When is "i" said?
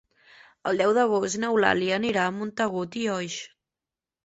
3.05-3.07